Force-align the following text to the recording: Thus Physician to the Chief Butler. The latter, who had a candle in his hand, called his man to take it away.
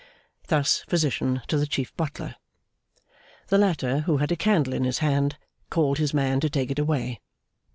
Thus 0.47 0.79
Physician 0.87 1.43
to 1.47 1.59
the 1.59 1.67
Chief 1.67 1.95
Butler. 1.95 2.33
The 3.49 3.59
latter, 3.59 3.99
who 3.99 4.17
had 4.17 4.31
a 4.31 4.35
candle 4.35 4.73
in 4.73 4.83
his 4.83 4.97
hand, 4.97 5.37
called 5.69 5.99
his 5.99 6.11
man 6.11 6.39
to 6.39 6.49
take 6.49 6.71
it 6.71 6.79
away. 6.79 7.19